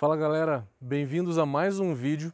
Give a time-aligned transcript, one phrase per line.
[0.00, 2.32] Fala galera, bem-vindos a mais um vídeo.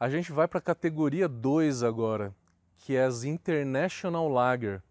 [0.00, 2.34] A gente vai para a categoria 2 agora,
[2.76, 4.82] que é as International Lager.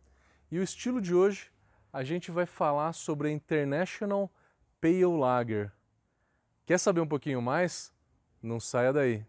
[0.49, 1.51] E o estilo de hoje,
[1.91, 4.31] a gente vai falar sobre a International
[4.79, 5.69] Pale Lager.
[6.65, 7.91] Quer saber um pouquinho mais?
[8.41, 9.25] Não saia daí.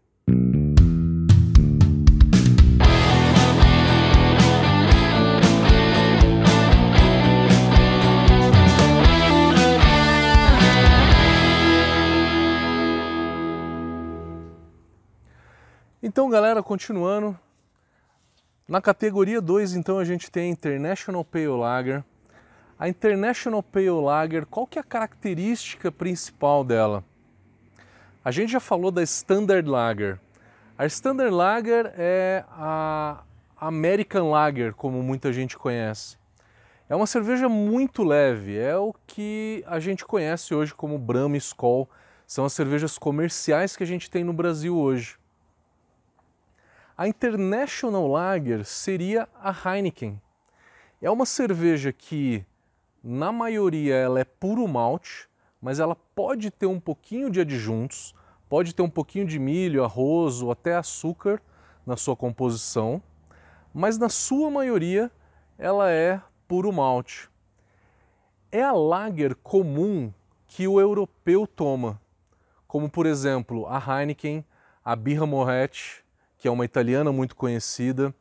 [16.05, 17.39] Então, galera, continuando.
[18.67, 22.03] Na categoria 2, então, a gente tem a International Pale Lager.
[22.77, 27.05] A International Pale Lager, qual que é a característica principal dela?
[28.21, 30.19] A gente já falou da Standard Lager.
[30.77, 33.23] A Standard Lager é a
[33.55, 36.17] American Lager, como muita gente conhece.
[36.89, 41.89] É uma cerveja muito leve, é o que a gente conhece hoje como Brahma Skol.
[42.27, 45.22] São as cervejas comerciais que a gente tem no Brasil hoje.
[46.95, 50.21] A International Lager seria a Heineken.
[51.01, 52.45] É uma cerveja que,
[53.03, 55.27] na maioria, ela é puro malte,
[55.59, 58.13] mas ela pode ter um pouquinho de adjuntos,
[58.47, 61.41] pode ter um pouquinho de milho, arroz ou até açúcar
[61.83, 63.01] na sua composição,
[63.73, 65.11] mas na sua maioria
[65.57, 67.27] ela é puro malte.
[68.51, 70.13] É a lager comum
[70.45, 71.99] que o europeu toma,
[72.67, 74.45] como por exemplo a Heineken,
[74.85, 76.02] a Birra Moretti,
[76.43, 78.13] que é uma italiana muito conhecida,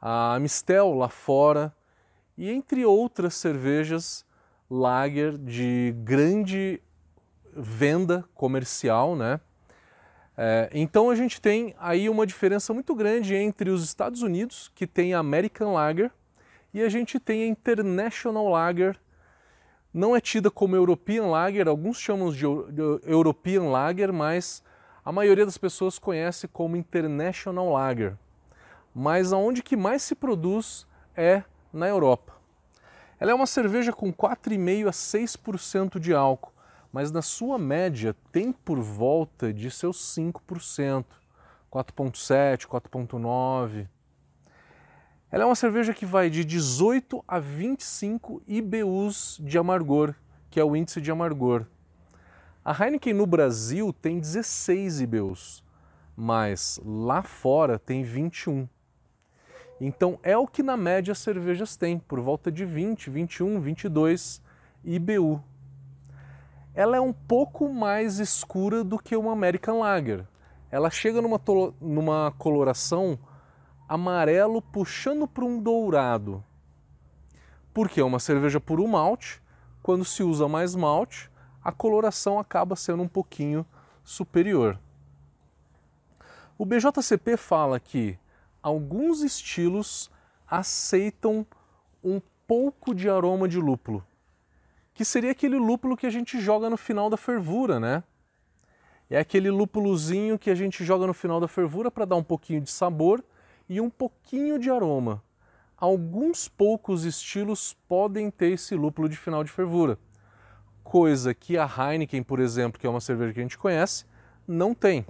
[0.00, 1.70] a Amistel lá fora,
[2.34, 4.24] e entre outras cervejas
[4.70, 6.80] lager de grande
[7.54, 9.38] venda comercial, né?
[10.34, 14.86] É, então a gente tem aí uma diferença muito grande entre os Estados Unidos, que
[14.86, 16.10] tem a American Lager,
[16.72, 18.98] e a gente tem a International Lager.
[19.92, 22.46] Não é tida como European Lager, alguns chamam de
[23.04, 24.62] European Lager, mas
[25.04, 28.16] a maioria das pessoas conhece como International Lager,
[28.94, 30.86] mas aonde que mais se produz
[31.16, 31.42] é
[31.72, 32.34] na Europa.
[33.20, 36.52] Ela é uma cerveja com 4,5 a 6% de álcool,
[36.92, 41.04] mas na sua média tem por volta de seus 5%,
[41.70, 43.88] 4,7, 4,9.
[45.30, 50.14] Ela é uma cerveja que vai de 18 a 25 IBUs de amargor,
[50.48, 51.66] que é o índice de amargor.
[52.68, 55.64] A Heineken no Brasil tem 16 IBUs,
[56.14, 58.68] mas lá fora tem 21.
[59.80, 64.42] Então é o que na média as cervejas têm, por volta de 20, 21, 22
[64.84, 65.42] IBU.
[66.74, 70.26] Ela é um pouco mais escura do que uma American Lager.
[70.70, 71.40] Ela chega numa,
[71.80, 73.18] numa coloração
[73.88, 76.44] amarelo puxando para um dourado.
[77.72, 79.40] Porque é uma cerveja puro malte,
[79.82, 81.30] quando se usa mais malte,
[81.68, 83.64] a coloração acaba sendo um pouquinho
[84.02, 84.78] superior.
[86.56, 88.18] O BJCP fala que
[88.62, 90.10] alguns estilos
[90.50, 91.46] aceitam
[92.02, 94.02] um pouco de aroma de lúpulo,
[94.94, 98.02] que seria aquele lúpulo que a gente joga no final da fervura, né?
[99.10, 102.62] É aquele lúpulozinho que a gente joga no final da fervura para dar um pouquinho
[102.62, 103.22] de sabor
[103.68, 105.22] e um pouquinho de aroma.
[105.76, 109.98] Alguns poucos estilos podem ter esse lúpulo de final de fervura
[110.88, 114.06] coisa que a Heineken, por exemplo, que é uma cerveja que a gente conhece,
[114.46, 115.04] não tem.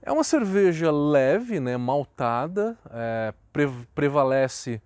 [0.00, 4.80] É uma cerveja leve, né, maltada, é, pre prevalece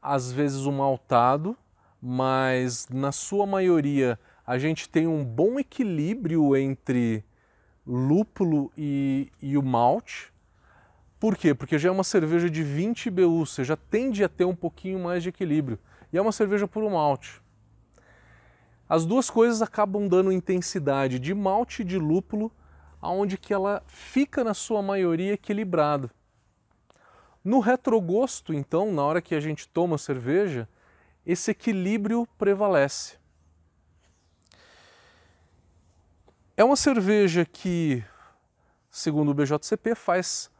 [0.00, 1.54] às vezes o maltado,
[2.00, 7.22] mas na sua maioria a gente tem um bom equilíbrio entre
[7.86, 10.32] lúpulo e, e o malte.
[11.20, 11.52] Por quê?
[11.54, 14.98] Porque já é uma cerveja de 20 BU, você já tende a ter um pouquinho
[14.98, 15.78] mais de equilíbrio.
[16.12, 17.40] E é uma cerveja puro malte.
[18.88, 22.52] As duas coisas acabam dando intensidade de malte e de lúpulo,
[23.00, 26.10] aonde que ela fica na sua maioria equilibrada.
[27.42, 30.68] No retrogosto, então, na hora que a gente toma cerveja,
[31.24, 33.16] esse equilíbrio prevalece.
[36.54, 38.04] É uma cerveja que,
[38.90, 40.50] segundo o BJCP, faz.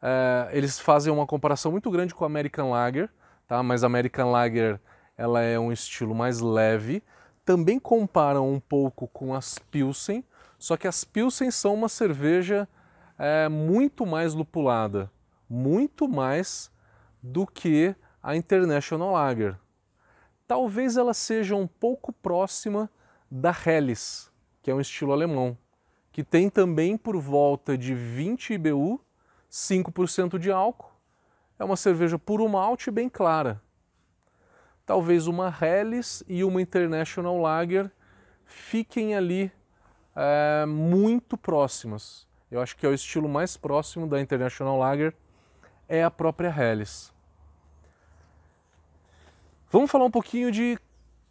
[0.00, 3.10] É, eles fazem uma comparação muito grande com a American Lager,
[3.48, 3.62] tá?
[3.62, 4.80] mas a American Lager
[5.22, 7.00] ela é um estilo mais leve,
[7.44, 10.24] também comparam um pouco com as Pilsen,
[10.58, 12.68] só que as Pilsen são uma cerveja
[13.16, 15.08] é, muito mais lupulada,
[15.48, 16.72] muito mais
[17.22, 19.56] do que a International Lager.
[20.44, 22.90] Talvez ela seja um pouco próxima
[23.30, 24.28] da Helles,
[24.60, 25.56] que é um estilo alemão,
[26.10, 29.00] que tem também por volta de 20 IBU,
[29.48, 30.90] 5% de álcool.
[31.60, 33.62] É uma cerveja puro malte bem clara
[34.92, 37.90] talvez uma Helles e uma International Lager
[38.44, 39.50] fiquem ali
[40.14, 42.28] é, muito próximas.
[42.50, 45.14] Eu acho que é o estilo mais próximo da International Lager
[45.88, 47.10] é a própria Helles.
[49.70, 50.78] Vamos falar um pouquinho de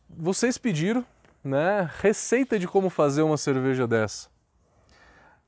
[0.09, 1.05] vocês pediram,
[1.43, 1.87] né?
[1.99, 4.27] Receita de como fazer uma cerveja dessa.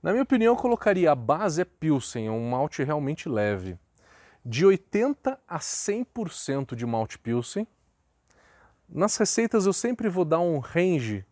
[0.04, 3.75] Na minha opinião, eu colocaria a base é Pilsen, é um malte realmente leve.
[4.45, 7.66] De 80 a 100% de malte Pilsen.
[8.95, 11.25] Nas receitas eu sempre vou dar um range,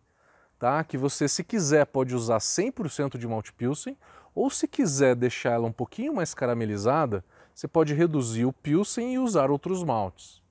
[0.58, 0.82] tá?
[0.82, 3.96] Que você, se quiser, pode usar 100% de malte Pilsen,
[4.34, 7.24] ou se quiser deixar ela um pouquinho mais caramelizada,
[7.54, 10.42] você pode reduzir o Pilsen e usar outros maltes.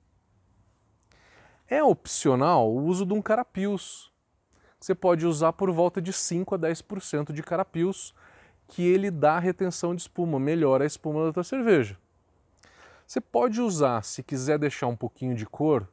[1.68, 4.10] É opcional o uso de um carapios.
[4.80, 8.14] Você pode usar por volta de 5 a 10% de carapios,
[8.66, 11.98] que ele dá retenção de espuma, melhora a espuma da tua cerveja.
[13.06, 15.86] Você pode usar, se quiser deixar um pouquinho de cor,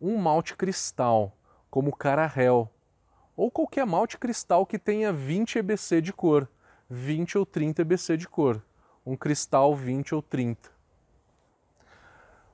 [0.00, 1.36] um malte cristal,
[1.70, 2.70] como Carahel,
[3.36, 6.48] ou qualquer malte cristal que tenha 20 EBC de cor,
[6.88, 8.62] 20 ou 30 EBC de cor,
[9.04, 10.70] um cristal 20 ou 30.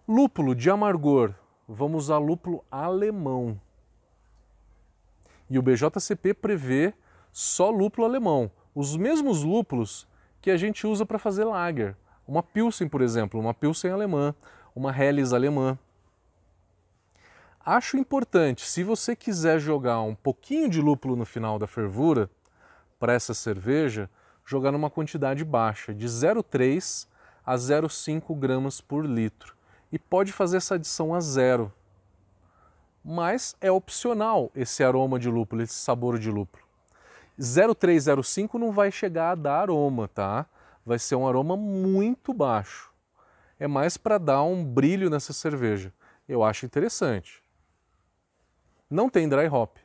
[0.09, 1.35] Lúpulo de amargor,
[1.69, 3.61] vamos usar lúpulo alemão.
[5.49, 6.95] E o BJCP prevê
[7.33, 10.09] só lúpulo alemão, os mesmos lúpulos
[10.41, 11.97] que a gente usa para fazer lager.
[12.27, 14.35] Uma Pilsen, por exemplo, uma Pilsen alemã,
[14.75, 15.79] uma Helles alemã.
[17.73, 22.29] Acho importante, se você quiser jogar um pouquinho de lúpulo no final da fervura
[22.99, 24.11] para essa cerveja,
[24.45, 27.07] jogar numa quantidade baixa, de 0,3
[27.47, 29.55] a 0,5 gramas por litro
[29.93, 31.73] e pode fazer essa adição a zero.
[33.05, 36.65] Mas é opcional esse aroma de lúpulo, esse sabor de lúpulo.
[37.39, 40.45] 0305 não vai chegar a dar aroma, tá?
[40.85, 42.91] Vai ser um aroma muito baixo.
[43.61, 45.95] É mais para dar um brilho nessa cerveja.
[46.29, 47.41] Eu acho interessante.
[48.91, 49.77] Não tem dry hop.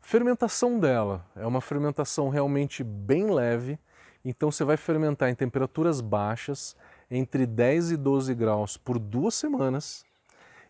[0.00, 3.76] Fermentação dela é uma fermentação realmente bem leve,
[4.24, 6.76] então você vai fermentar em temperaturas baixas
[7.10, 10.04] entre 10 e 12 graus por duas semanas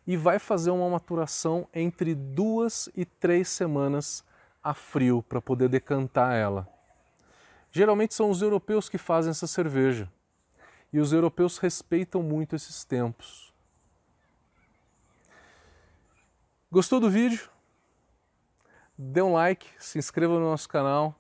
[0.06, 4.24] e vai fazer uma maturação entre duas e três semanas
[4.62, 6.66] a frio para poder decantar ela.
[7.70, 10.10] Geralmente são os europeus que fazem essa cerveja
[10.90, 13.53] e os europeus respeitam muito esses tempos.
[16.74, 17.48] Gostou do vídeo?
[18.98, 21.14] Dê um like, se inscreva no nosso canal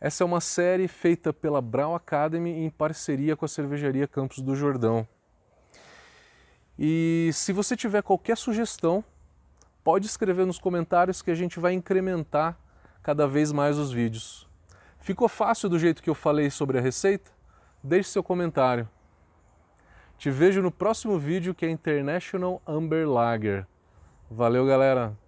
[0.00, 4.56] essa é uma série feita pela Brau Academy em parceria com a cervejaria Campos do
[4.56, 5.06] Jordão.
[6.76, 9.04] E se você tiver qualquer sugestão,
[9.84, 12.58] pode escrever nos comentários que a gente vai incrementar
[13.00, 14.48] cada vez mais os vídeos.
[14.98, 17.30] Ficou fácil do jeito que eu falei sobre a receita?
[17.80, 18.88] Deixe seu comentário.
[20.18, 23.68] Te vejo no próximo vídeo que é International Amber Lager.
[24.34, 25.21] Valeu, galera!